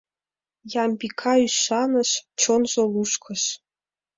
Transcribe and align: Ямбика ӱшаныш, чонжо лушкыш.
Ямбика 0.83 1.33
ӱшаныш, 1.45 2.11
чонжо 2.39 2.83
лушкыш. 2.93 3.43